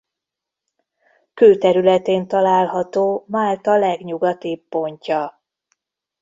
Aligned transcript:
Külterületén 1.33 2.27
található 2.27 3.25
Málta 3.27 3.77
legnyugatibb 3.77 4.59
pontja. 4.69 5.41